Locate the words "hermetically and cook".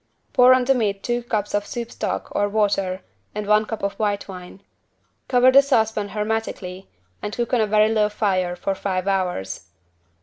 6.09-7.53